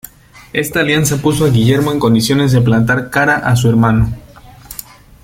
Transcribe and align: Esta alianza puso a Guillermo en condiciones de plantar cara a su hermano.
Esta 0.51 0.79
alianza 0.79 1.21
puso 1.21 1.45
a 1.45 1.49
Guillermo 1.51 1.91
en 1.91 1.99
condiciones 1.99 2.51
de 2.51 2.61
plantar 2.61 3.11
cara 3.11 3.35
a 3.35 3.55
su 3.55 3.69
hermano. 3.69 4.11